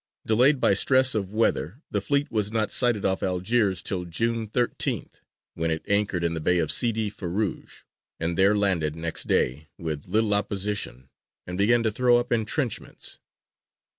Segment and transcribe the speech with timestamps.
[0.25, 5.19] Delayed by stress of weather, the fleet was not sighted off Algiers till June 13th,
[5.53, 7.83] when it anchored in the Bay of Sidi Ferrūj,
[8.19, 11.07] and there landed next day, with little opposition,
[11.45, 13.19] and began to throw up entrenchments.